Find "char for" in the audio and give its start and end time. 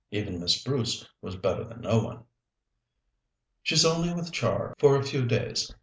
4.31-4.95